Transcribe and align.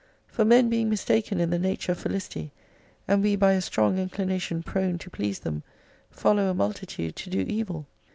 For 0.25 0.43
men 0.45 0.67
being 0.67 0.89
mistaken 0.89 1.39
in 1.39 1.51
the 1.51 1.59
nature 1.59 1.91
of 1.91 1.99
Felicity, 1.99 2.51
and 3.07 3.21
we 3.21 3.35
by 3.35 3.51
a 3.51 3.61
strong 3.61 3.99
inclination 3.99 4.63
prone 4.63 4.97
to 4.97 5.11
please 5.11 5.37
them, 5.37 5.61
follow 6.09 6.49
a 6.49 6.55
multitude 6.55 7.15
to 7.17 7.29
do 7.29 7.41
evil. 7.41 7.85